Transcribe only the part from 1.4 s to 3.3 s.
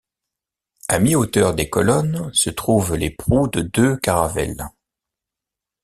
des colonnes se trouvent les